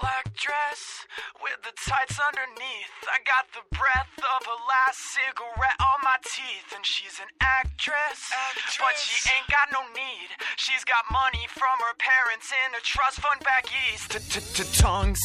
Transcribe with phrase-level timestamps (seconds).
[0.00, 1.06] Black dress
[1.40, 2.94] with the tights underneath.
[3.06, 6.74] I got the breath of a last cigarette on my teeth.
[6.74, 8.20] And she's an actress,
[8.82, 10.28] but she ain't got no need.
[10.56, 14.18] She's got money from her parents in a trust fund back east.
[14.82, 15.20] Tongues.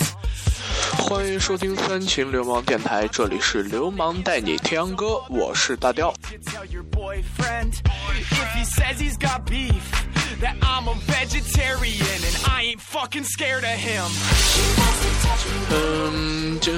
[0.99, 6.13] 欢迎收听三秦流氓电台，这里是流氓带你听歌，我是大雕。
[10.41, 14.09] That I'm a vegetarian and I ain't fucking scared of him.
[15.71, 16.71] 嗯，这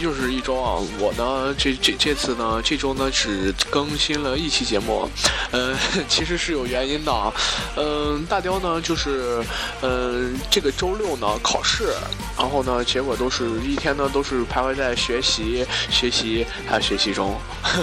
[0.00, 0.82] 又是一周啊！
[0.98, 5.08] 我呢，这这这次呢，这周呢只更新了一期节目，
[5.52, 5.76] 呃，
[6.08, 7.32] 其实是有原因的啊。
[7.76, 9.42] 嗯，大雕呢就是，
[9.82, 11.94] 嗯，这个周六呢考试，
[12.36, 17.38] 然后呢，结果都是一天呢都是徘徊在学习、学习还有学习中。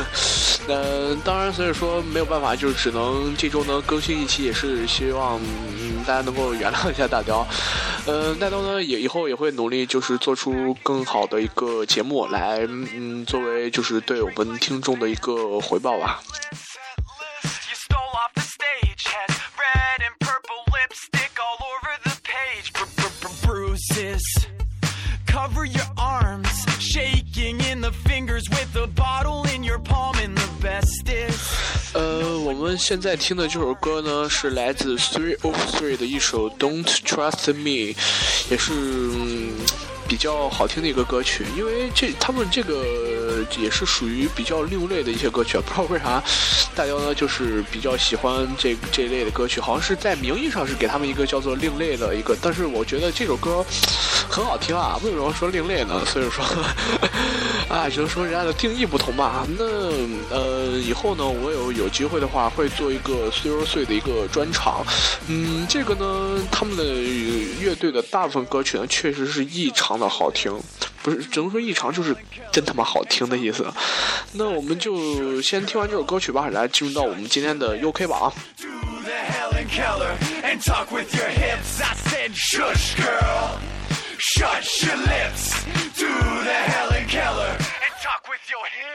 [0.68, 5.38] 那当然，所以说没有办法，就只能这周呢更新一期，也是希望
[5.78, 7.46] 嗯大家能够原谅一下大雕。
[8.06, 16.22] 呃，大雕呢也以后也会努力，就是做出更好的一个节目来，嗯，作为就是对我们听众的一个回报吧。
[25.28, 30.16] Cover your arms, shaking in the fingers with a bottle in your palm.
[30.18, 31.96] And the best is.
[32.52, 37.94] 我们现在听的这首歌呢，是来自 Three of Three 的一首《Don't Trust Me》，
[38.50, 39.54] 也是、嗯
[40.10, 41.46] 比较好听的一个歌曲。
[41.58, 42.84] 因为这他们这个
[43.58, 46.22] 也是属于比较另类的一些歌曲，不知道为啥
[46.76, 53.66] 大家呢就是比较喜欢这这一类的歌曲，好像是在名义上是给他们一个叫做另类的一个，但是我觉得这首歌
[54.32, 56.02] 很好听啊，为什么说另类呢？
[56.08, 56.46] 所以说
[57.68, 59.46] 啊，只能说人家的定义不同吧。
[59.60, 59.66] 那
[60.30, 64.86] 呃，以后呢，我有有机会的话，会做一个 Zero 岁的一个专场。
[65.28, 66.84] 嗯，这个呢，他们的
[67.60, 70.58] 乐队的大部分歌曲呢，确实是异常的好听，
[71.04, 72.16] 不是只能说异常，就是
[72.54, 73.66] 真他妈好听的意思。
[74.32, 78.34] 那我们就先听完这首歌曲吧，来进入到我们今天的 UK 榜。
[84.24, 85.64] Shut your lips
[85.98, 88.92] to the Helen Keller and talk with your hair.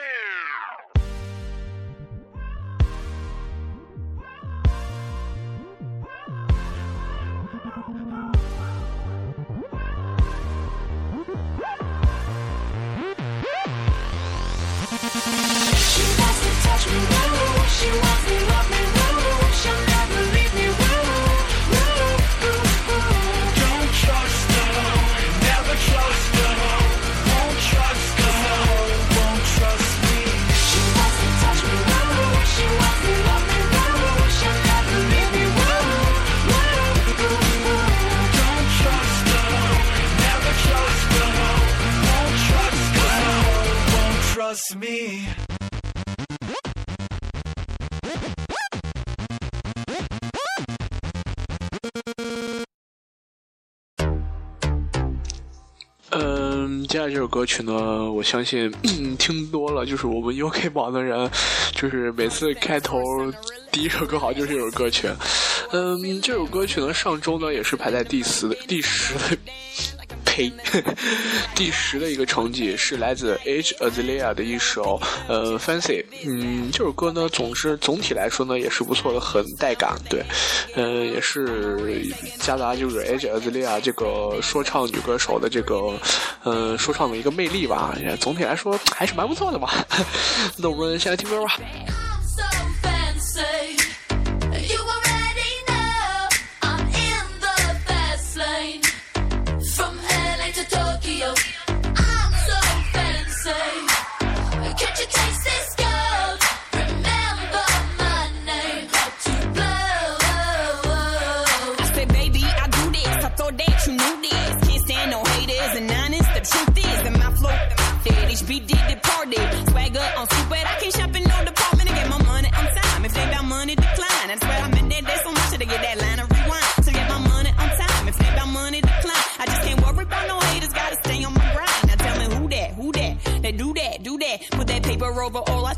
[15.74, 17.64] She wants to touch me now.
[17.66, 18.15] She wants
[57.08, 58.72] 这首歌曲呢，我相信、
[59.18, 61.30] 听多了，就是我们 UK 榜的人，
[61.72, 63.00] 就是每次开头
[63.70, 65.08] 第一首歌好像就是这首歌曲。
[65.72, 69.38] 嗯，这首歌曲呢，上周呢也是排在第十的第十的，
[70.36, 70.52] 嘿，
[71.56, 76.04] 第十的一个成绩，是来自 H Azalea 的一首呃 Fancy。
[76.26, 80.22] 嗯，这首歌呢，总之总体来说呢也是不错的，很带感，对，
[80.74, 82.06] 呃，也是
[82.38, 85.98] 夹杂就是 H Azalea 这个说唱女歌手的这个
[86.42, 89.86] 呃说唱的一个魅力吧，也总体来说还是蛮不错的吧。
[90.58, 91.58] 那我们先来听歌吧。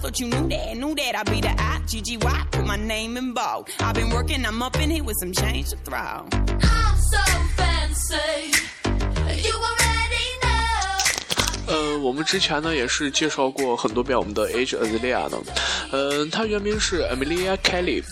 [0.09, 1.17] Thought you knew that, knew that.
[1.17, 2.51] I be the I, GGY.
[2.51, 3.69] Put my name in bold.
[3.81, 6.25] I've been working, I'm up in here with some change to throw.
[6.63, 7.21] I'm so
[7.59, 8.53] fancy.
[9.45, 10.55] You already know.
[11.67, 15.39] 呃，我们之前呢也是介绍过很多遍我们的 Age Azalea 的，
[15.93, 18.03] 嗯、她原名是 Amelia Kelly，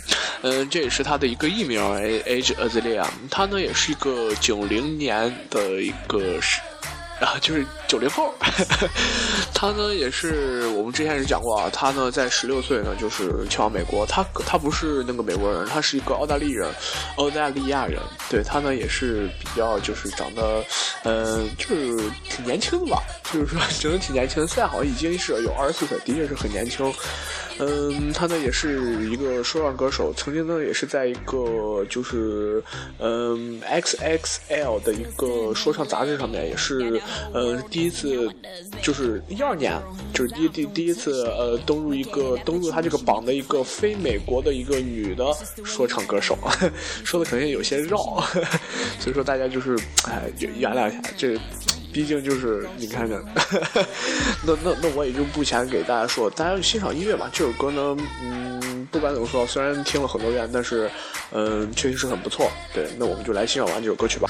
[0.42, 3.06] 嗯，这也是他的一个艺名，Age Azalea。
[3.30, 6.60] 他呢也是一个九零年的一个是。
[7.18, 8.34] 啊，就是九零后，
[9.54, 16.68] 他呢也是我们之前也讲过啊，他呢在十六岁呢就是前往美国，他他不是那个美国人，他是一个澳大利人，
[17.16, 20.64] 澳大利亚人，对他呢也是比较就是长得，
[21.04, 21.96] 嗯、就是
[22.28, 23.02] 挺年轻的吧，
[23.32, 26.92] 就是说长得挺年轻，现在好像已经是有二十四岁，的确是很年轻。
[27.58, 32.62] 嗯，他呢也是一个说唱歌手，曾经呢也是在一个就是
[32.98, 37.00] 嗯 XXL 的一个说唱杂志上面，也是
[37.32, 38.32] 呃第一次
[38.80, 39.78] 就是一二年，
[40.14, 45.22] 就是第第第一次呃登入一个登入他这个榜的一个非美国的一个女的
[45.62, 46.38] 说唱歌手，
[47.04, 47.98] 说的可能有些绕，
[48.98, 49.76] 所以说大家就是
[50.08, 51.38] 哎原谅一下这。
[51.92, 53.22] 毕竟就是你看看，
[54.44, 57.30] 那那那我也就不想给大家说，大家欣赏音乐吧。
[57.32, 60.90] 这首歌呢，嗯，不管怎么说，虽然听了很多遍，但是，
[61.32, 62.50] 嗯，确实是很不错。
[62.74, 64.28] 对，那我们就来欣赏完这首歌曲吧。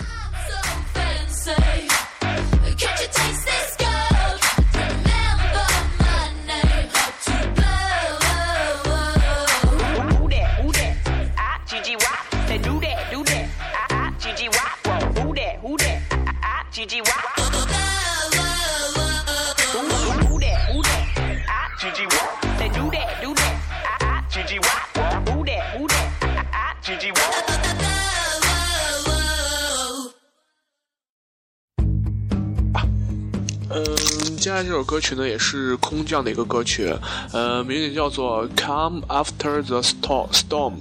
[34.57, 36.91] 来这首歌曲呢，也是空降的一个歌曲，
[37.31, 40.73] 呃，名字叫做《Come After the Storm》，Storm，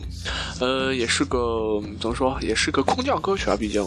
[0.62, 3.84] 呃，也是个怎么说，也是个空降歌曲啊，毕竟，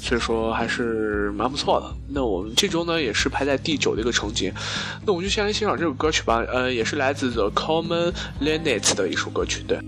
[0.00, 1.92] 所以说还是蛮不错的。
[2.08, 4.52] 那我们这周呢，也是排在第九的一个成绩，
[5.04, 9.80] 那我们就先来欣赏这首歌曲吧，呃，也是来自 The Common Linnets 的一首歌曲，对。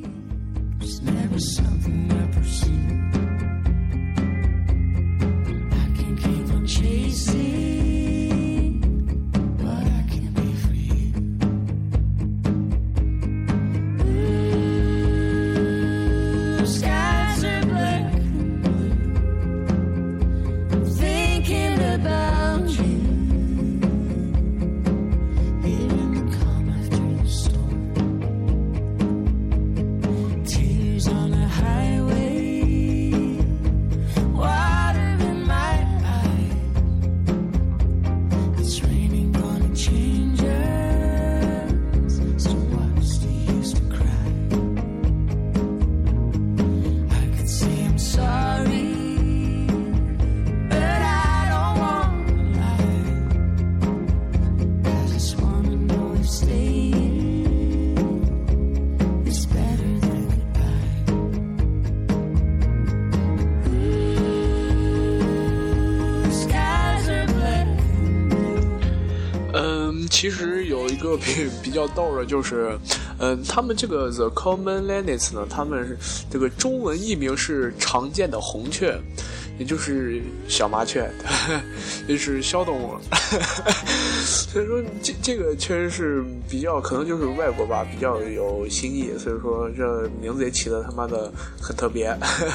[71.75, 72.79] 较逗的，就是，
[73.19, 75.99] 嗯，他们这个 The Common Linnets 呢，他们
[76.31, 78.99] 这个中文译名是常见的红雀，
[79.59, 81.09] 也就是小麻雀，
[82.09, 82.97] 也是小动物。
[84.25, 92.07] 所以说这这个确实是比较可能就是外国吧，比较有新意，所以说这名字也起的他妈的很特别。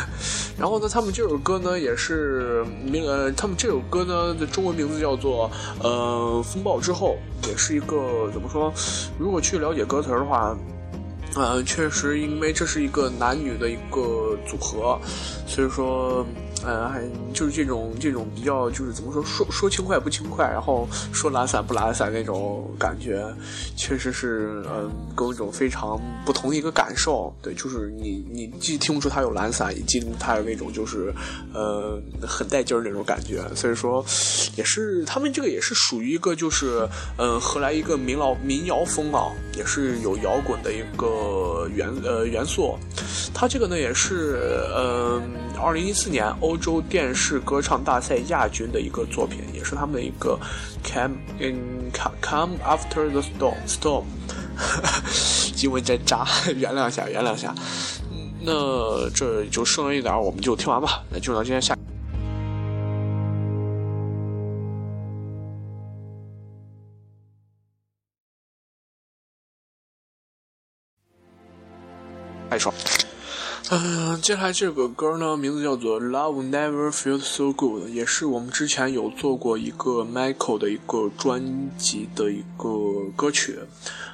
[0.58, 5.50] 然后呢，他们这首歌呢也是名呃，他们这首歌呢的中文名字叫做
[5.82, 8.74] 呃风暴之后，也是一个怎么说？
[9.18, 10.58] 如果去了解歌词的话。
[11.36, 15.00] 呃，确实，因为这是一个男女的一个组合，
[15.46, 16.26] 所以说，
[16.66, 17.02] 呃，还
[17.34, 23.26] 就是这种这种比较就是怎么说说说轻快不轻快，然后说懒散不懒散那种感觉，
[23.76, 27.34] 确实是嗯、给我一种非常不同的一个感受。
[27.42, 31.14] 对，就是你你既听不出他有懒散，也听不出他有那种就是
[31.54, 33.42] 呃很带劲儿那种感觉。
[33.56, 34.04] 所以说，
[34.56, 36.88] 也是他们这个也是属于一个就是
[37.18, 42.78] 嗯、呃荷兰一个民老民谣风啊，也是有摇滚的一个元呃元素。
[43.34, 44.40] 它这个呢也是
[44.74, 45.22] 呃
[45.62, 50.40] 二零一四年欧洲电视歌唱大赛亚军的一个作品，也是他们的一个
[50.84, 54.04] Come 嗯 Come Come After the Storm Storm，
[55.62, 56.26] 英文真渣，
[56.56, 57.54] 原谅一下原谅一下。
[58.42, 61.04] 那这就剩了一点儿，我们就听完吧。
[61.12, 61.78] 那就到今天下。
[72.50, 72.74] 太爽。
[73.72, 83.60] 嗯、接下来这个歌呢，名字叫做《Love Never Feels So Good》，也是我们之前有做过一个 Michael 的一个专辑的一个歌曲。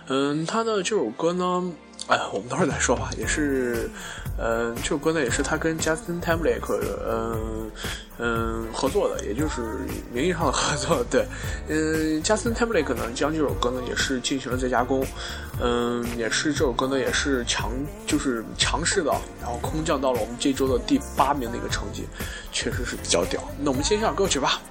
[0.07, 1.71] 嗯，他的这首歌呢，
[2.07, 3.09] 哎，我们等会儿再说吧。
[3.17, 3.89] 也是，
[4.37, 7.71] 嗯、这首歌呢也是他跟 Justin Timberlake，嗯
[8.19, 9.61] 嗯合作的，也就是
[10.13, 11.03] 名义上的合作。
[11.09, 11.25] 对，
[11.67, 15.03] 嗯，Justin Timberlake 呢将这首歌呢也是进行了再加工，
[15.59, 17.71] 嗯，也是这首歌呢也是强
[18.05, 22.05] 就是强势的，然后空降到了我们这周的第八名的一个成绩，
[22.51, 23.41] 确实是比较屌。
[23.59, 24.61] 那我们先欣赏歌曲吧。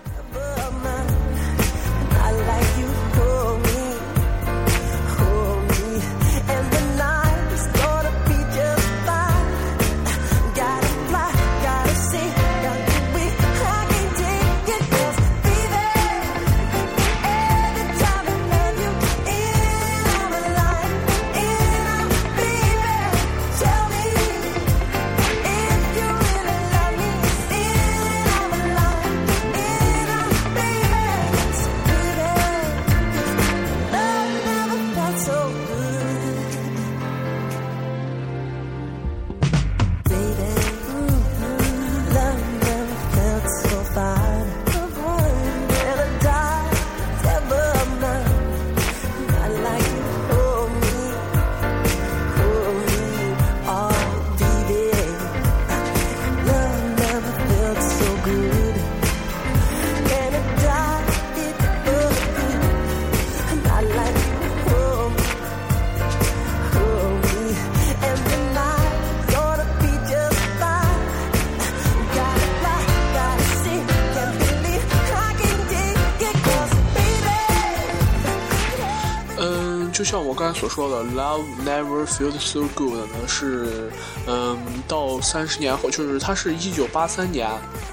[80.65, 83.91] 所说的，Love Never Felt So Good 呢是，
[84.27, 84.57] 嗯，
[84.89, 87.47] 到三十年后，就是它是一九八三年，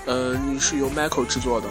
[0.06, 1.68] 嗯，是由 Michael 制作的，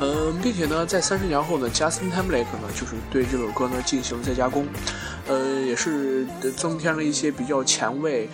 [0.00, 4.68] 嗯，并且呢，在三十年后呢，Justin Timberlake 呢就是对这首歌呢进行再加工，
[5.26, 6.24] 呃，也是
[6.56, 8.28] 增添了一些比较前卫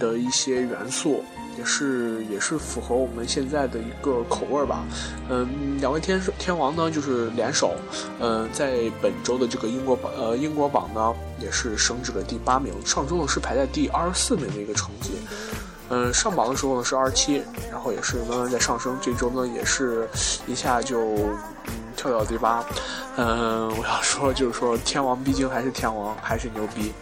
[0.00, 1.24] 的一些元素。
[1.58, 4.84] 也是也是符合我们现在的一个口味儿吧，
[5.28, 7.74] 嗯，两位天天王呢就是联手，
[8.20, 15.12] 嗯，在本周的这个英国榜呃英国榜呢也是升至了第八名，上周呢是排在第二十四名的一个成绩，
[15.90, 20.08] 嗯，上榜的时候呢是二十七，然后也是慢慢在上升，这周呢也是
[20.46, 20.98] 一下就
[21.66, 22.64] 嗯跳到第八，
[23.16, 26.92] 嗯，我想说就是说天王毕竟还是天王，还是牛逼。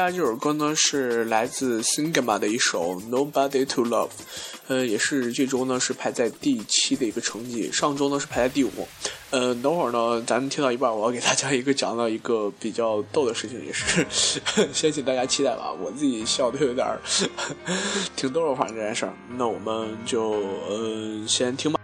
[0.00, 4.08] 嗯，接下来这首歌呢是来自 Singma 的一首《Nobody to Love》，
[4.68, 8.70] 呃，也是这周呢是排在第七的一个成绩，上周呢是排在第五。
[9.30, 14.06] 呃，等会儿呢，咱们听到一半，我要给大家一个讲到一个比较逗的事情，也是
[14.72, 15.70] 先请大家期待吧。
[15.70, 16.98] 我自己笑的有点儿
[18.16, 19.12] 挺逗的，反正这件事儿。
[19.36, 20.30] 那我们就
[20.68, 21.79] 呃先听吧。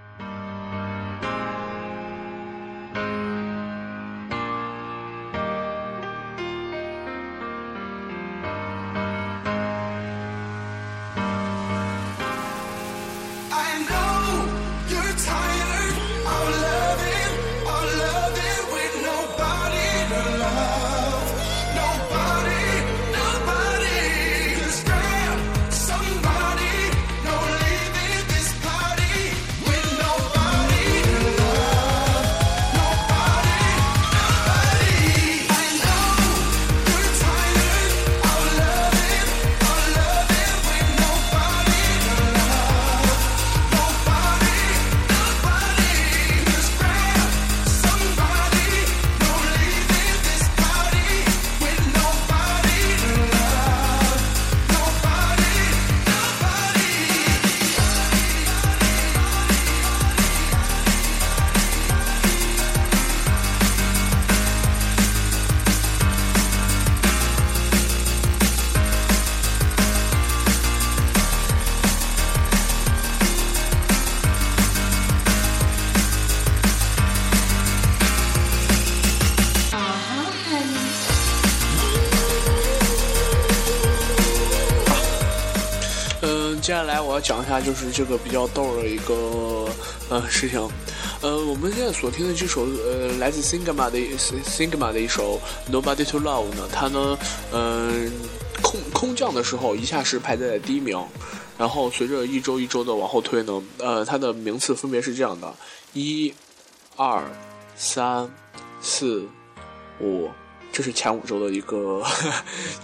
[86.67, 89.69] 接下来我要讲一下，就是这个比较逗的一个
[90.09, 90.61] 呃事情。
[91.23, 97.17] 呃，我们现在所听的这首呃来自 Singma 的 Singma 的一首 Nobody to Love 呢，它呢，
[97.53, 98.11] 嗯、
[98.63, 101.01] 空空降的时候一下是排在了第一名，
[101.57, 105.55] 然后随着一周一周的往后推呢，呃，它的名次分别是这样的：
[105.93, 106.35] 一、
[106.97, 107.23] 二、
[107.77, 108.29] 三、
[108.81, 109.25] 四、
[110.01, 110.29] 五。
[110.77, 112.03] 这是前五周的一个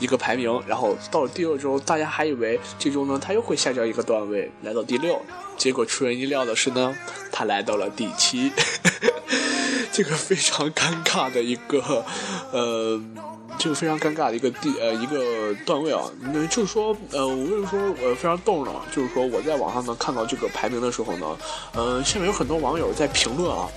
[0.01, 5.21] 一个排名，然后到了第六周，大家还以为这周呢他又会下降一个段位，来到第六，
[5.57, 6.95] 结果出人意料的是呢，
[7.31, 8.51] 他来到了第七，
[9.93, 12.05] 这个非常尴尬的一个
[12.51, 13.01] 呃，
[13.59, 18.73] 这个非常尴尬的一个地呃一个段位啊，那就是说呃，我为什么说我非常逗呢？
[18.95, 21.37] 就是说我在网上呢看到这个排名的时候呢，
[21.75, 23.69] 呃，下面有很多网友在评论啊，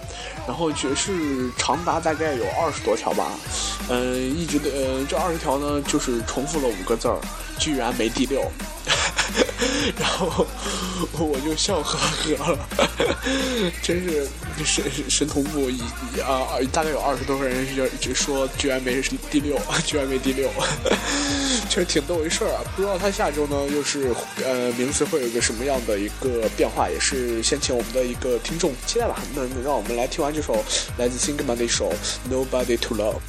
[0.48, 3.30] 然后觉是长达大概有二十多条吧，
[3.90, 7.20] 嗯、一直的呃这二十条呢就是重复了五个字儿，
[7.58, 8.52] 居然没第六。
[10.00, 10.46] 然后
[11.14, 12.70] 我就笑呵呵了，
[13.82, 14.28] 真是
[14.64, 15.82] 神神同步一
[16.22, 20.50] 啊，大概有二十多个人就就说 居然没第六，居然没第六，
[21.70, 22.62] 确实挺逗一事儿啊。
[22.76, 29.18] 不知道他下周呢又是呃名次会有一个什么样的一个变化，也是先请我们的一个听众期待吧。
[29.36, 30.64] 那让我们来听完这首
[30.98, 31.92] 来自 Singman 的一首
[32.32, 33.20] Nobody to Love。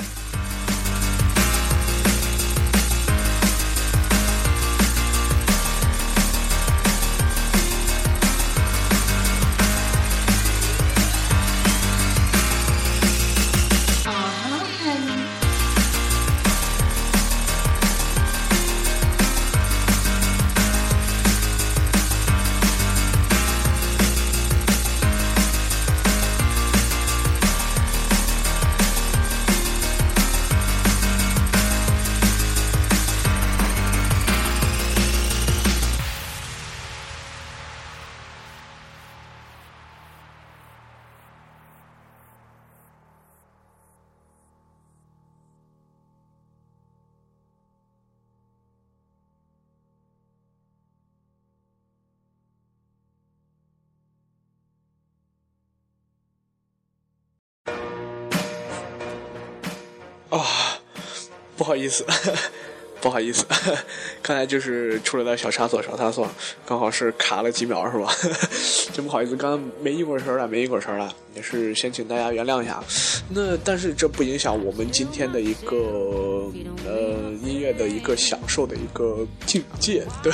[61.66, 62.06] 不好意思，
[63.02, 63.44] 不好意思，
[64.22, 66.30] 刚才就是出了点小差错，小差错，
[66.64, 68.08] 刚好是卡了几秒，是吧？
[68.94, 72.80] 真不好意思，刚刚没一会儿神了，没一会儿神了，也是先请大家原谅一下。
[73.28, 76.52] 那但是这不影响我们今天的一个
[76.86, 80.32] 呃音乐的一个享受的一个境界，对。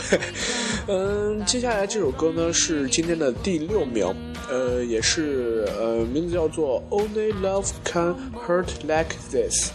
[0.87, 4.15] 嗯，接下来这首歌呢是今天的第六名，
[4.51, 8.15] 呃，也是呃名字叫做 Only Love Can
[8.47, 9.71] Hurt Like This。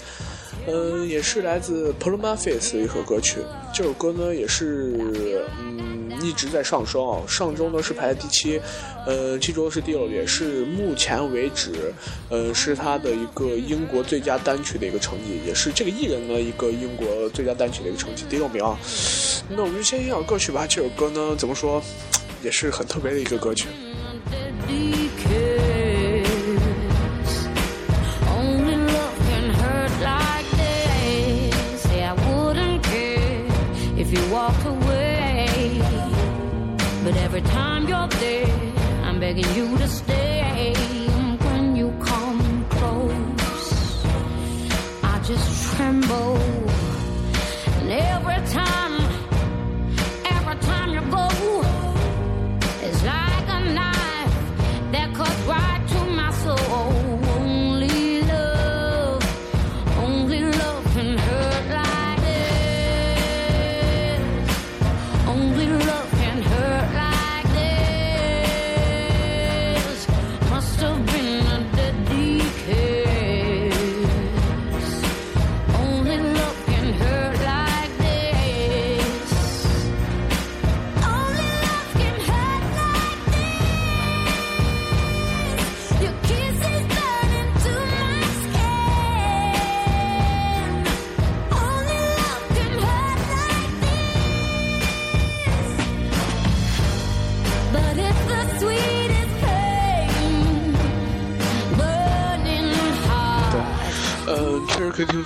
[0.68, 3.38] 嗯，也是来自 Paloma Faith 的一首歌曲。
[3.74, 4.94] 这首歌呢，也是
[5.62, 7.22] 嗯一直在上升啊。
[7.26, 8.60] 上周呢是排在第七，
[9.06, 11.94] 呃，这周是第六，也是目前为止，
[12.30, 18.78] 呃，是他的一个英国最佳单曲的一个成绩，也是这个艺人的一个英国最佳单曲的一个成绩，第六名啊。
[19.50, 20.68] 那我们就先欣赏歌曲吧。
[20.68, 21.82] 这首歌呢，怎么说，
[22.44, 23.68] 也是很特别的一个歌曲。
[34.08, 35.82] If you walked away.
[37.04, 38.48] But every time you're there,
[39.04, 40.74] I'm begging you to stay.
[41.48, 44.06] When you come close,
[45.04, 46.38] I just tremble.
[47.80, 48.87] And every time,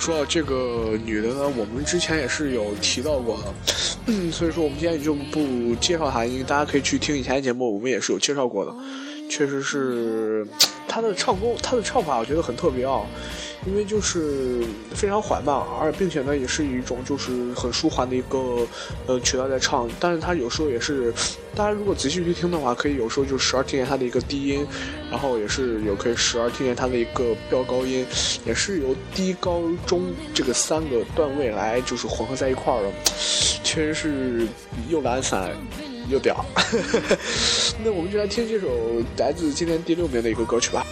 [0.02, 3.54] 说到，这个女的呢，我们之前也是有提到过的，
[4.06, 8.74] 嗯，所以说我们今天就不介绍她，因为大家可以去听以前的节目，我们也是有介绍过的，
[9.30, 10.44] 确实是
[10.88, 13.02] 她的唱功，她的唱法我觉得很特别啊，
[13.64, 18.66] 因为就是非常缓慢，而并且呢也是一种就是很舒缓的一个
[19.06, 21.12] 呃曲调在唱，但是他有时候也是，
[21.54, 24.66] 大家如果仔细去听的话，可以有时候就时而听见他的一个低音，
[25.10, 28.04] 然后也是有可以时而听见他的一个飙高音，
[28.44, 32.90] 也是由低高中这个三个段位来就是混合在一块儿的，
[33.62, 34.48] 确实是
[34.88, 35.52] 又懒散
[36.08, 36.44] 又屌。
[37.84, 38.68] 那我们就来听这首
[39.16, 40.84] 来自今天第六名的一个歌曲吧。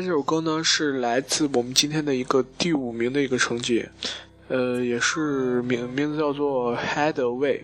[0.00, 3.86] 这首歌呢是来自我们今天的一个第五名的一个成绩，
[4.48, 7.58] 呃，也是名名字叫做《Head Away》，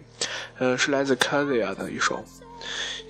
[0.59, 2.25] 呃，是来自 Kazia 的一首，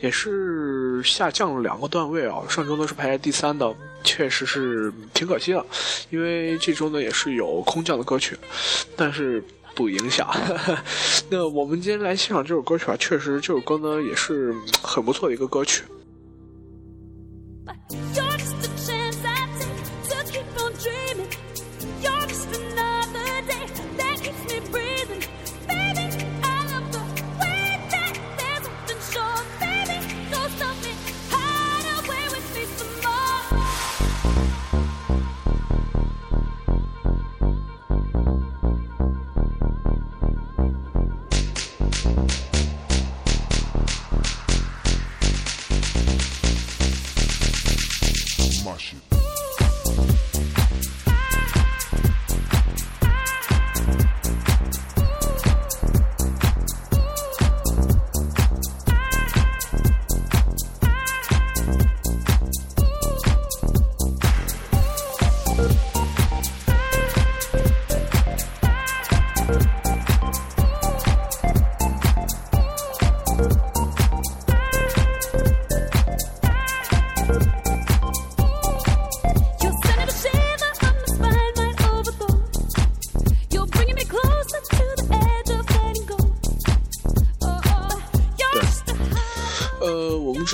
[0.01, 5.65] 也是下降了两个段位啊，上周呢是排在第三的，确实是挺可惜的，
[6.11, 8.37] 因为这周呢也是有空降的歌曲，
[8.97, 9.43] 但是。
[9.77, 10.31] 不影响。
[11.29, 15.83] 那我们今天来欣赏这首歌曲啊，确实这首歌呢也是很不错的一个歌曲。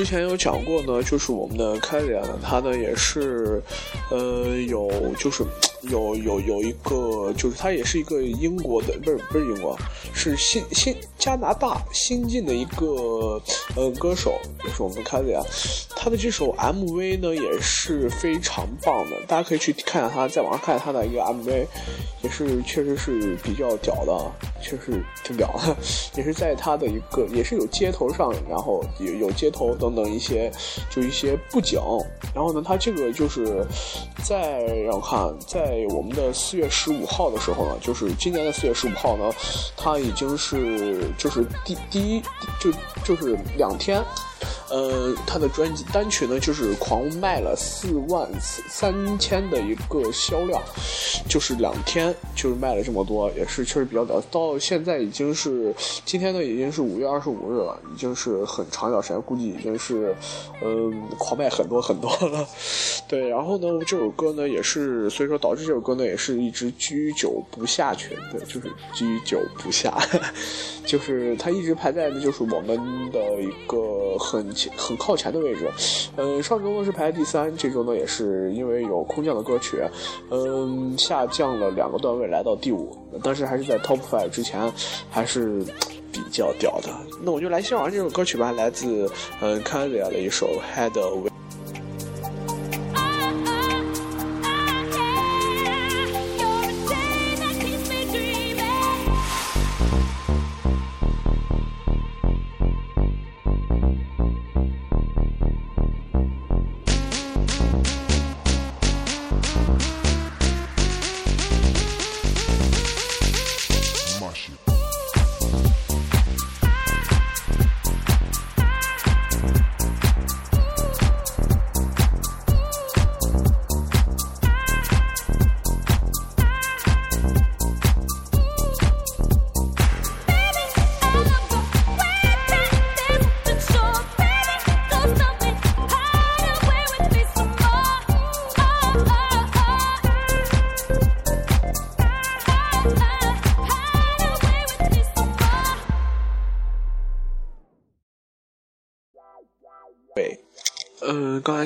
[0.00, 3.62] 之前有讲过呢，就是我们的开利亚呢，他呢也是，
[4.10, 5.44] 呃，有就是
[5.82, 9.78] 有有有一个，就是他也是一个英国的，不是不是英国，
[10.14, 13.38] 是新新加拿大新晋的一个
[13.76, 15.42] 呃歌手，也是我们的开利亚。
[16.02, 21.66] 他的这首 MV 呢也是非常棒的，大家可以去看下他，在网上看看他的一个 MV，
[22.22, 24.32] 也是确实是比较屌的，
[24.62, 25.76] 确实挺屌的，
[26.16, 30.50] 也是在他的一个也是有街头上，然后有有街头等等一些
[30.88, 31.78] 就一些布景，
[32.34, 33.62] 然后呢，他这个就是
[34.24, 39.30] 在让我看，在我们的四月十五号的时候呢，就是今年的四月十五号呢，
[39.76, 42.22] 他已经是就是第第一
[42.58, 42.72] 就
[43.04, 44.02] 就是两天。
[44.70, 50.62] 呃，他的专辑单曲呢，就是狂卖了四万三千的一个销量，
[51.28, 54.20] 就是两天就是卖了这么多，也是确实比较屌。
[54.30, 55.74] 到现在已经是
[56.04, 60.14] 今天呢，已经是五月二十五日了，已经是很长一段时间，估计已经是
[60.62, 62.46] 嗯、狂卖很多很多了。
[63.08, 69.98] 对，然后呢，这首歌呢也是，所以说导致这首歌呢也是一直居久不下去，对，就是居久不下，
[70.86, 72.76] 就是它一直排在的就是我们
[73.10, 75.70] 的一个很前很靠前的位置。
[76.16, 79.82] 嗯，上周呢是排在第三，这周呢也是因为有空降的歌曲，
[80.30, 84.72] 嗯，下降了两个段位来到第五，但是还是在 Top Five 之前，
[85.10, 85.64] 还是。
[86.12, 86.88] 比较屌的，
[87.22, 89.08] 那我就来欣赏这首歌曲吧，来自
[89.40, 91.28] 嗯 k a z i a 的一首《Head Away》。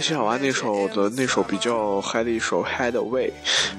[0.04, 3.28] 欣赏完那首的那首比较嗨的一首《Head Away》，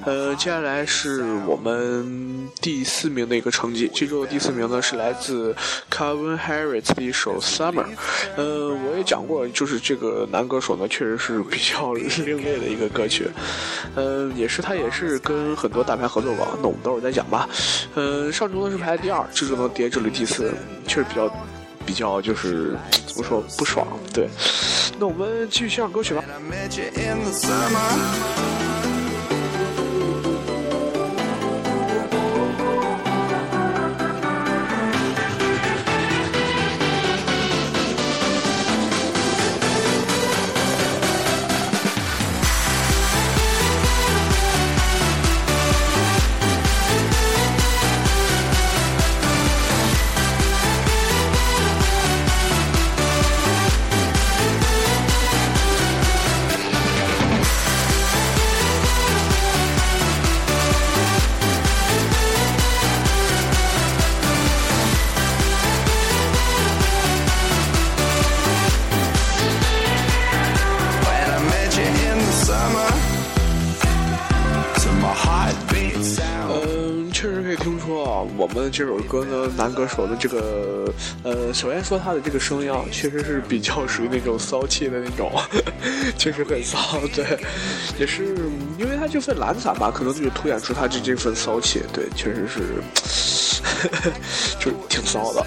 [0.05, 3.87] 呃，接下来是我们第四名的一个成绩。
[3.93, 5.55] 这周的第四名呢是来自
[5.91, 7.83] Calvin Harris 的一首《Summer》。
[8.37, 11.93] 呃，我也讲过，就是这个男歌手呢，确实是比较
[12.25, 13.29] 另类的一个歌曲。
[13.93, 17.47] 呃，也是他也是跟很多大牌合作过，那我们等会儿再讲吧。
[17.93, 20.51] 呃，上周呢是排第二，这周呢跌至了第四，
[20.87, 21.31] 确实比较
[21.85, 23.85] 比较就是怎么说不爽。
[24.11, 24.27] 对，
[24.97, 26.23] 那我们继续欣赏歌曲吧。
[79.87, 80.91] 手的这个，
[81.23, 85.31] 呃，首先说他的这个声音啊，确实是比较属于那种骚气的那种，
[86.17, 86.77] 确实很骚，
[87.13, 87.37] 对，
[87.99, 88.35] 也是
[88.77, 92.61] 因为他这份懒散吧，可能就凸显出他这这份骚气，对，确实是，
[94.59, 95.45] 就是挺骚的。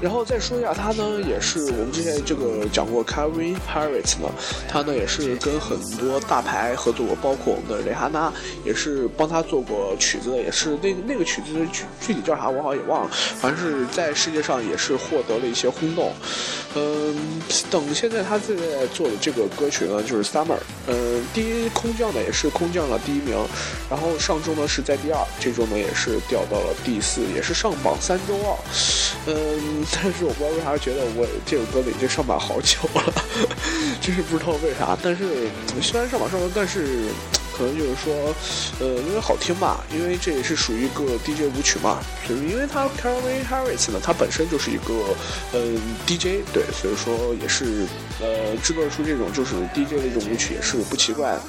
[0.00, 4.30] 然后再说一下他呢，也是我们之前这个讲过 Calvin Harris 呢，
[4.68, 8.32] 他呢也是跟很多大牌合作过，包括我们的蕾哈娜，
[8.64, 13.10] 也是帮他做过曲子的，也是那那个曲子具具体叫啥我好像也忘了，
[13.40, 16.12] 反正是在世界上也是获得了一些轰动。
[16.76, 20.58] 嗯，等现在他现在做的这个歌曲呢，就是 Summer，
[20.88, 23.36] 嗯，第一空降呢也是空降了第一名，
[23.88, 28.56] 然后上周呢是在第二，这周呢也是掉到了第四，也是上榜三周啊。
[29.26, 33.14] 嗯，但是我不知道为啥觉得我这首歌已经上榜好久了，
[34.00, 34.96] 真是不知道为啥。
[35.02, 35.48] 但是
[35.80, 37.06] 虽然上榜上了，但是
[37.56, 38.34] 可能就是说，
[38.80, 44.92] 呃，因为好听吧，因为这也是属于一个 DJ 舞曲嘛，就是因为他 Calvin Harris 呢，他本身就是一个
[45.54, 47.86] 嗯 DJ，对，所以说也是
[48.20, 51.42] 呃制作出这种就是 DJ 的一种舞曲也是不奇怪的。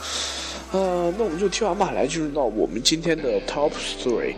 [0.71, 4.35] 呃，那我们就听完吧，来进入到我们今天的 Top Three。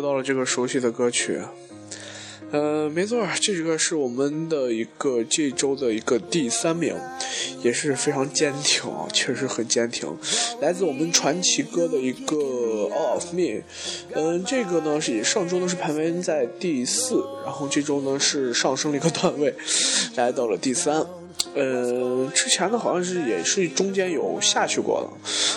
[0.00, 1.42] 又到了这个熟悉的歌曲。
[2.52, 6.96] 呃，没错，这个是我们的一个这周的一个第三名，
[7.62, 10.08] 也是非常坚挺啊，确实很坚挺。
[10.60, 12.36] 来自我们传奇歌的一个
[12.90, 13.40] 《All of Me》，
[14.14, 19.54] 嗯、这个呢是上周呢是排名在第四，然后这周呢是上升了一个段位，
[20.16, 21.06] 来到了第三。
[21.54, 25.08] 呃，之前的好像是也是中间有下去过的，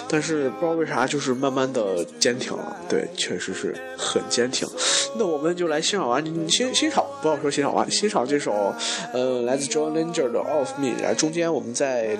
[0.07, 4.67] 但是不知道为啥就是慢慢的坚挺了，对，确实是很坚挺。
[5.15, 8.73] 那我们就来欣赏完欣欣赏，不要说欣赏完，欣赏这首
[9.13, 12.17] 呃来自 John Legend 的《Of Me》，然后中间我们再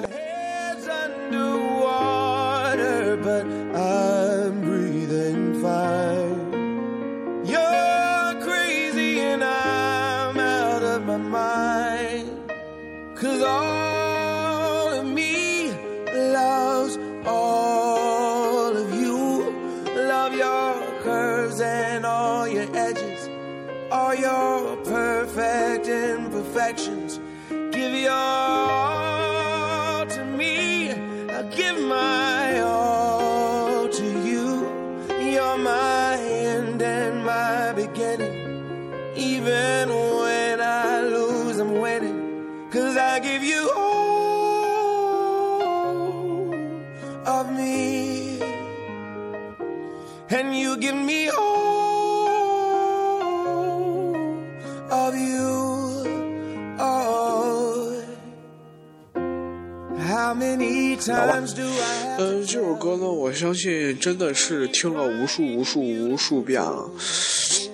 [61.08, 62.18] many times do I have?
[62.20, 66.89] 嗯，这首歌呢，我相信真的是听了无数无数无数遍了。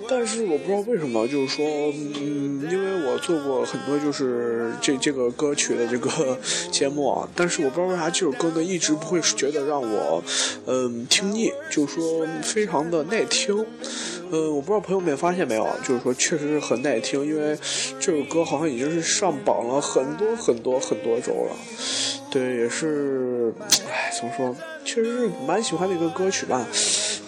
[0.08, 1.64] 但是我不知道为什么，就是说，
[2.20, 6.36] 嗯，因为我做过很多就是这这个歌曲的这个
[6.72, 10.20] 节目啊，但是我不知道为啥这首歌呢一直不会觉得让我，
[10.66, 13.64] 嗯，听腻，就是说非常的耐听。
[14.30, 17.58] 呃，我不知道朋友们发现没有，就是说确实是很耐听，因为
[17.98, 21.56] 这首歌好像已经是上榜了很多很多很多周了。
[22.30, 23.52] 对，也是，
[23.90, 26.64] 哎，怎么说，确实是蛮喜欢的一个歌曲吧。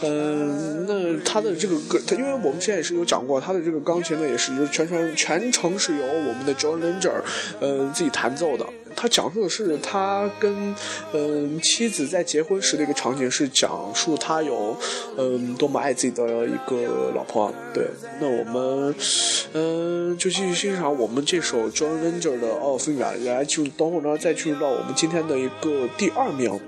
[0.00, 7.22] 嗯，那他的这个歌，他因为我们之前也是有讲过，他的这个钢琴呢，也是就是全程全程是由我们的 John Lennon，
[7.58, 8.64] 呃，自己弹奏的。
[8.94, 10.74] 他讲述的是他跟
[11.12, 14.76] 嗯妻子在结婚时的一个场景，是讲述他有
[15.16, 17.52] 嗯多么爱自己的一个老婆。
[17.74, 17.86] 对，
[18.20, 18.94] 那我们
[19.52, 26.60] 嗯就继续欣赏我们这首 John Lennon 的《奥菲亚》，来就等会儿呢再进入到我们今天的一个第二名。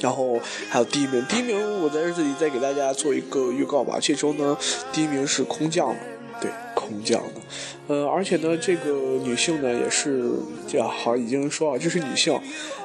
[0.00, 0.38] 然后
[0.68, 3.96] 还有第一名，第一名我在这里再给大家做一个预告吧。
[3.98, 4.54] 这周呢，
[4.92, 5.96] 第一名是空降，
[6.42, 6.50] 对，
[6.86, 7.40] 空降的。
[7.88, 8.90] 呃，而且呢，这个
[9.22, 10.30] 女性呢也是，
[10.68, 12.38] 这好已经说啊，这是女性，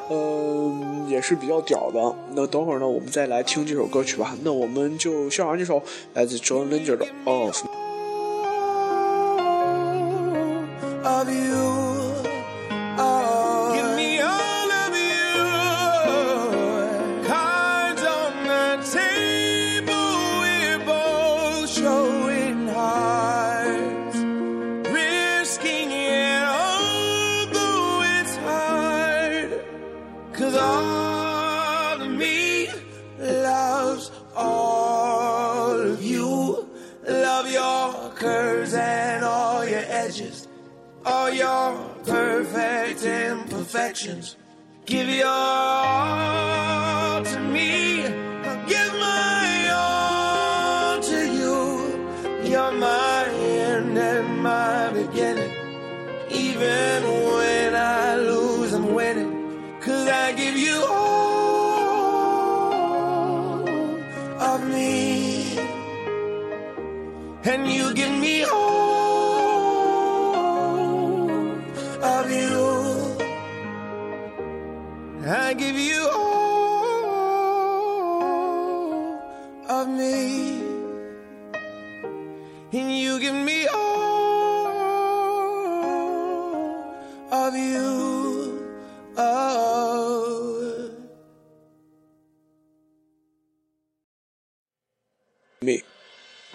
[0.09, 2.15] 嗯、也是比较屌的。
[2.33, 4.35] 那等会儿呢，我们再来听这首歌曲吧。
[4.43, 5.81] 那我们就欣赏这首
[6.13, 7.53] 来自 John Lennon 的《Off》。
[11.01, 11.98] of
[41.06, 44.38] all your perfect imperfections.
[44.86, 46.79] Give your all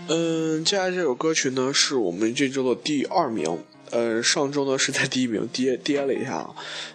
[0.06, 3.58] 嗯，接下来这首歌曲呢是我们这周的第二名，
[3.90, 6.50] 呃，上周呢是在第一名跌跌了一下啊，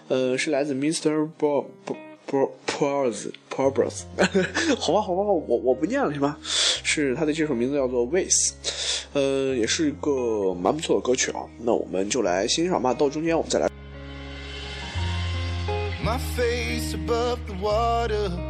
[0.06, 1.96] 呃，是来自 Mister Bo Bo
[2.28, 4.02] Bo Pors Pors，
[4.78, 6.38] 好吧好吧，我我不念了行吧？
[6.42, 8.52] 是他的这首名字叫做 Ways，
[9.12, 13.68] 呃，也是一个蛮不错的歌曲啊，那我们就来欣赏吧，到中间我们再来。
[16.04, 18.49] my face above the water.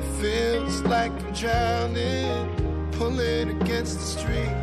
[0.00, 4.56] it feels like I'm drowning, pulling against the stream,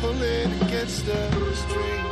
[0.00, 2.07] pulling against the stream.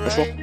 [0.00, 0.34] For the right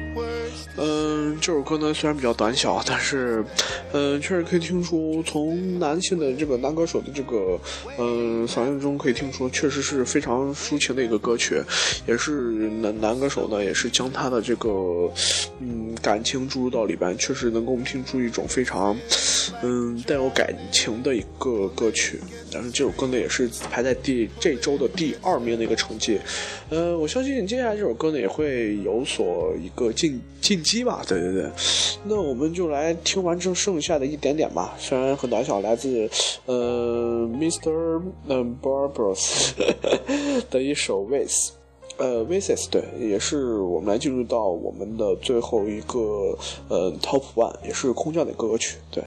[0.80, 3.44] 嗯，这首歌呢虽然比较短小，但是，
[3.92, 7.58] 嗯，确实可以听出从男性的这个男歌手的这个，
[7.98, 11.60] 嗯，嗓音中可以听出，确实是非常抒情的一个歌曲，
[12.06, 15.10] 也是男男歌手呢也是将他的这个，
[15.58, 18.96] 嗯，感情注入到里边，确实能给我们听出一种非常，
[19.62, 22.20] 嗯，带有感情的一个歌曲。
[22.52, 26.20] 但是这首歌呢也是排在第这周的第二名的一个成绩，
[26.70, 31.50] 呃，我相信接下来这首歌呢也会有所一个进进击吧，对对对。
[32.04, 36.08] 那我们就来听完这剩下的一点点吧，虽然很短小，来自
[36.46, 38.02] 呃 Mr.
[38.28, 39.50] 嗯 Barbaros
[40.50, 41.52] 的一首 With。
[41.96, 46.38] 呃 v i s e s 对，也是我们来进入到我们的最后一个
[46.68, 49.02] 呃 Top One，也是空降的歌曲，对。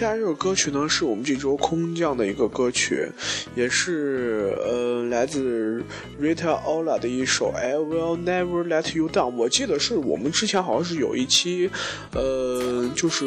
[0.00, 3.06] 接下来这首歌曲呢，是我们这周空降的一个歌曲，
[3.54, 5.84] 也是呃来自
[6.18, 9.36] Rita Ora 的一首 I Will Never Let You Down。
[9.36, 11.70] 我记得是我们之前好像是有一期，
[12.14, 13.26] 呃，就是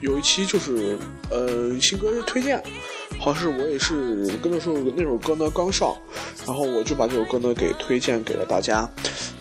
[0.00, 0.96] 有一期就是
[1.28, 2.62] 呃新歌推荐，
[3.18, 5.94] 好像是我也是跟着说那首歌呢刚上，
[6.46, 8.88] 然后我就把这首歌呢给推荐给了大家。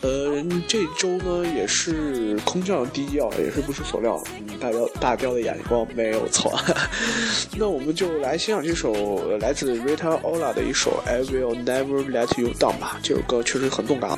[0.01, 6.53] 呃，这周呢也是空降第一啊，也是不出所料，嗯，大雕大雕的眼光没有错。
[7.57, 12.99] 那我们就来欣赏这首来自 Rita Ora 的一首 I Will Never Let You Down 吧。
[13.01, 14.17] 这首歌确实很动感。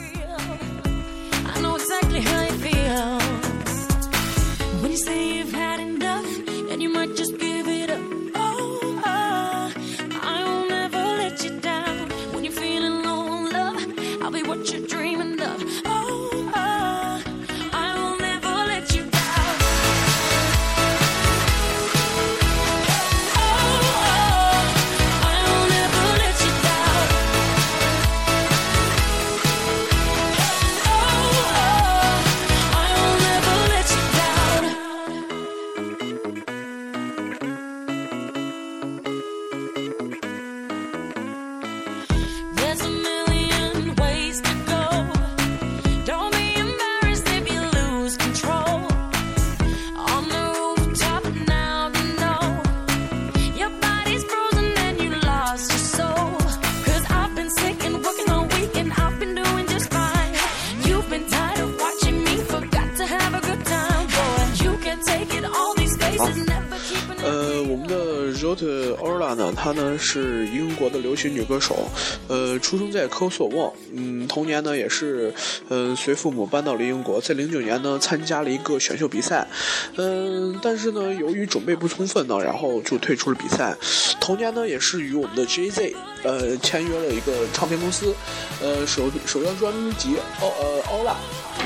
[68.56, 71.88] 的 Rita Ora 呢，她呢是英国的流行女歌手，
[72.28, 75.34] 呃，出生在科索沃，嗯，童年呢也是，
[75.70, 79.48] 呃，随父母搬到了英国，在零九年呢参加了一个选秀比赛，
[79.96, 83.76] 嗯、但是呢由于准备不充分呢，然后就退出了比赛。
[84.20, 85.94] 同年呢也是与我们的 JZ
[86.24, 88.14] 呃签约了一个唱片公司，
[88.62, 91.16] 呃首首张专辑奥呃 Ola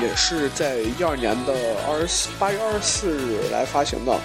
[0.00, 1.52] 也是在一二年的
[1.88, 4.18] 二十八月二十四日来发行的。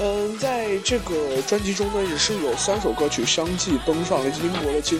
[0.00, 4.98] 嗯，在这个专辑中呢，也是有三首歌曲相继登上了英国的金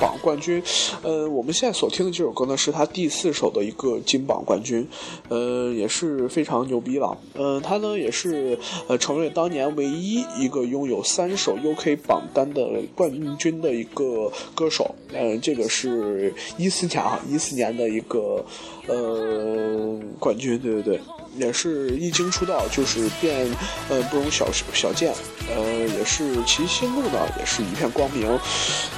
[0.00, 0.62] 榜冠军。
[1.02, 4.86] 呃，我们现在所听的这首歌呢，是他第四首的一个金榜冠军，
[5.28, 7.18] 呃，也是非常牛逼了。
[7.34, 14.94] 嗯、他呢也是呃成为当年唯一一个拥有三首 UK 榜单的冠军的一个歌手。
[15.12, 18.44] 嗯、这个是一四年啊，一四年的一个
[18.86, 21.00] 呃冠军，对对对。
[21.36, 23.46] 也是一经出道就是便
[23.88, 25.14] 呃不容小小见，
[25.54, 28.26] 呃也是其心路呢也是一片光明。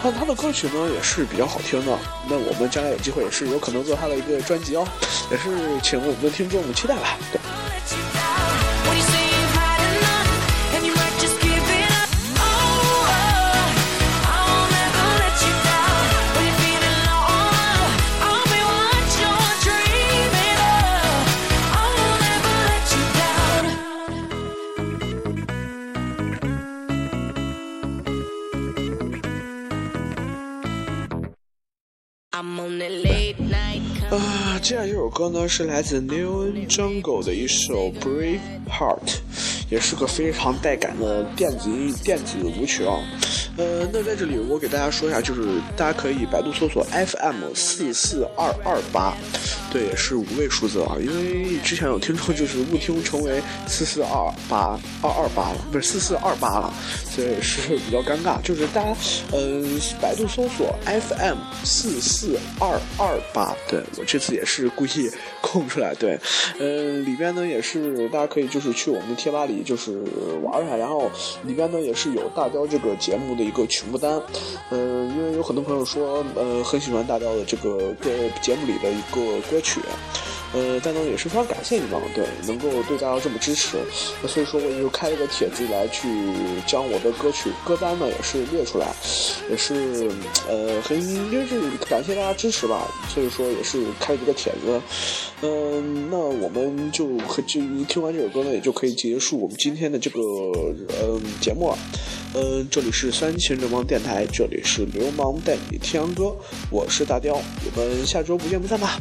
[0.03, 4.87] 那他的歌曲呢也是比较好听的，那我们将来有机会也是有可能做他的一个专辑哦，
[5.31, 5.45] 也是
[5.83, 7.19] 请我们的听众期待吧。
[7.33, 7.41] 对。
[34.11, 39.07] 啊，接下来这首歌呢是来自 New Jungle 的一首《Brave Heart》，
[39.69, 42.97] 也是个非常带感的电子音电子舞曲啊。
[43.59, 45.43] 呃，那在这里我给大家说一下，就是
[45.77, 49.15] 大家可以百度搜索 FM 四四二二八，
[49.73, 50.97] 对，也是五位数字啊。
[51.01, 56.73] 因为之前有听众就是误听成为四四二八二二八了，不是四四二八了，
[57.11, 58.41] 所以是比较尴尬。
[58.43, 58.97] 就是大家
[59.33, 59.63] 呃，
[60.01, 65.11] 百度搜索 FM 四四二二八，对我这次也是故意
[65.43, 66.19] 空出来，对，
[66.59, 70.03] 呃，里边呢也是大家可以就是去我们的贴吧里就是
[70.43, 71.11] 玩一下，然后
[71.45, 74.21] 里边呢也是有大雕这个节目的一个曲目单，
[74.71, 78.11] 嗯、因为有很多朋友说呃很喜欢大雕的这个歌
[78.41, 79.81] 节目里的一个歌曲。
[80.55, 83.77] 呃，但呢也是非常感谢你们，对，能够对大家这么支持，
[84.23, 86.09] 那所以说我就开了个帖子来去
[86.67, 88.87] 将我的歌曲歌单呢也是列出来，
[89.51, 90.11] 也是
[90.49, 90.99] 呃很
[91.31, 94.81] 就是感谢大家支持吧，所以说也是开了这个帖子，
[95.43, 101.79] 嗯、那我们就可就听完这首歌呢，也就可以结束我们今天的这个呃节目了。
[102.35, 106.35] 嗯，这里是三千流氓电台，这里是流氓带你听歌，
[106.71, 108.99] 我是大雕，我们下周不见不散吧。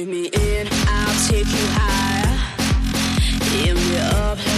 [0.00, 2.32] Bring me in, I'll take you higher.
[3.50, 4.49] Heat me up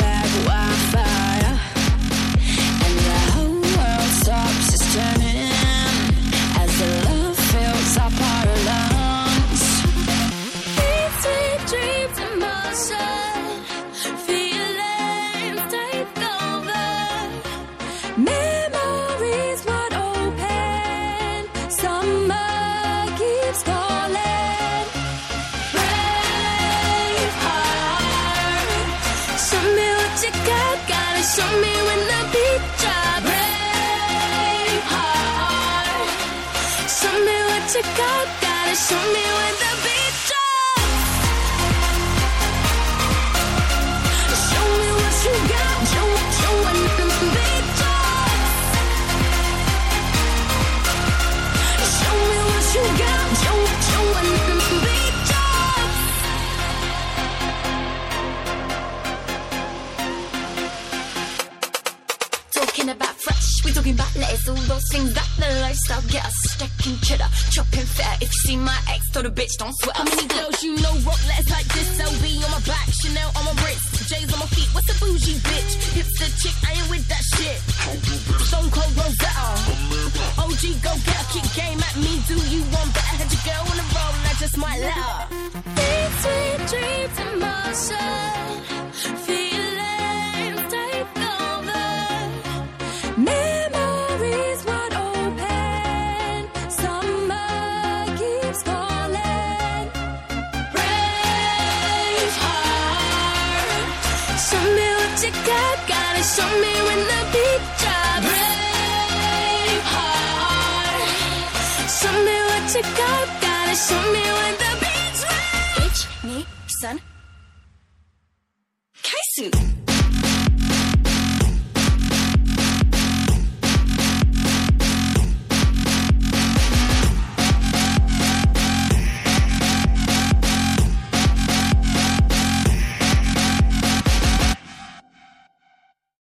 [62.52, 66.34] Talking about fresh, we talking about less, all those things that the lifestyle get us
[66.50, 67.81] stacking cheddar, chopping
[68.88, 69.96] ex, told a bitch don't sweat.
[69.96, 71.88] How many girls you know rock letters like this?
[72.00, 74.68] LV on my back, Chanel on my wrist, J's on my feet.
[74.74, 75.72] What's a bougie bitch?
[75.94, 77.58] Hipster chick, I ain't with that shit.
[78.48, 79.48] Stone Cold Rosetta,
[80.38, 82.22] OG go get a kick game at me.
[82.28, 83.16] Do you want better?
[83.20, 85.31] Had your girl on the roll, and I just might let her.